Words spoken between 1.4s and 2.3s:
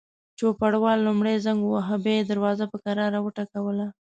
زنګ وواهه، بیا یې